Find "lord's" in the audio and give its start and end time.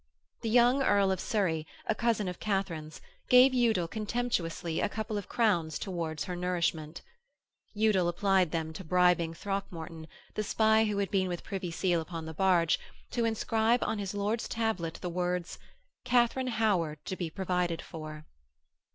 14.15-14.47